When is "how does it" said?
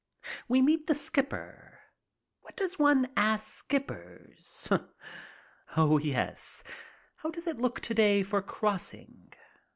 7.17-7.59